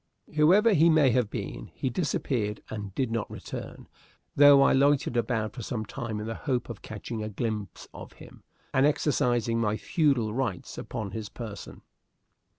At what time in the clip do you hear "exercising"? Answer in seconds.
8.87-9.59